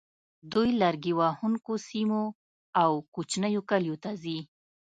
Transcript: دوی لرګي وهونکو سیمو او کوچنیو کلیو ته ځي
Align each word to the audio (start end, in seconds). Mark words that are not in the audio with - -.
دوی 0.51 0.69
لرګي 0.81 1.13
وهونکو 1.19 1.73
سیمو 1.87 2.23
او 2.81 2.91
کوچنیو 3.13 3.61
کلیو 3.69 3.95
ته 4.03 4.11
ځي 4.21 4.37